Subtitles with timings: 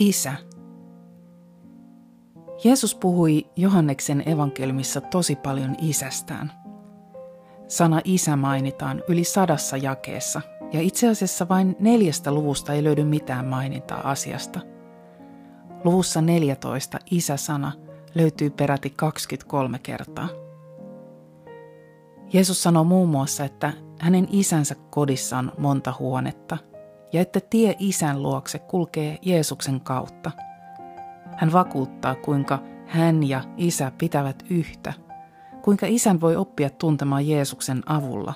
[0.00, 0.32] Isä.
[2.64, 6.52] Jeesus puhui Johanneksen evankeliumissa tosi paljon isästään.
[7.68, 10.40] Sana isä mainitaan yli sadassa jakeessa,
[10.72, 14.60] ja itse asiassa vain neljästä luvusta ei löydy mitään mainintaa asiasta.
[15.84, 17.72] Luvussa 14 isä-sana
[18.14, 20.28] löytyy peräti 23 kertaa.
[22.32, 26.58] Jeesus sanoo muun muassa, että hänen isänsä kodissa on monta huonetta–
[27.12, 30.30] ja että tie isän luokse kulkee Jeesuksen kautta.
[31.36, 34.92] Hän vakuuttaa, kuinka hän ja isä pitävät yhtä,
[35.62, 38.34] kuinka isän voi oppia tuntemaan Jeesuksen avulla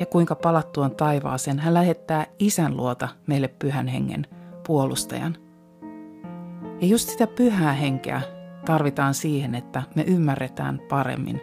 [0.00, 4.26] ja kuinka palattuaan taivaaseen hän lähettää isän luota meille pyhän hengen
[4.66, 5.36] puolustajan.
[6.80, 8.20] Ja just sitä pyhää henkeä
[8.64, 11.40] tarvitaan siihen, että me ymmärretään paremmin.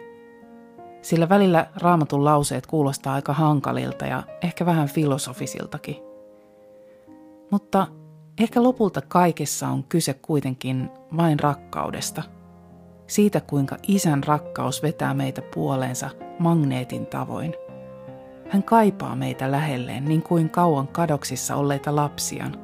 [1.02, 6.13] Sillä välillä raamatun lauseet kuulostaa aika hankalilta ja ehkä vähän filosofisiltakin.
[7.54, 7.86] Mutta
[8.40, 12.22] ehkä lopulta kaikessa on kyse kuitenkin vain rakkaudesta.
[13.06, 17.54] Siitä kuinka isän rakkaus vetää meitä puoleensa magneetin tavoin.
[18.48, 22.56] Hän kaipaa meitä lähelleen niin kuin kauan kadoksissa olleita lapsiaan.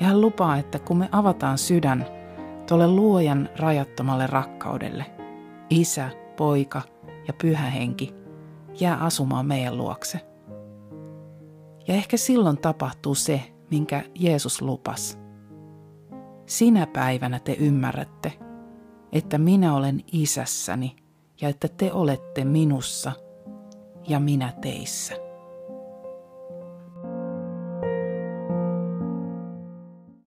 [0.00, 2.06] Ja hän lupaa, että kun me avataan sydän
[2.68, 5.06] tuolle luojan rajattomalle rakkaudelle,
[5.70, 6.82] isä, poika
[7.28, 8.14] ja pyhä henki
[8.80, 10.20] jää asumaan meidän luokse.
[11.88, 15.18] Ja ehkä silloin tapahtuu se, minkä Jeesus lupas.
[16.46, 18.32] Sinä päivänä te ymmärrätte,
[19.12, 20.96] että minä olen isässäni
[21.40, 23.12] ja että te olette minussa
[24.08, 25.29] ja minä teissä.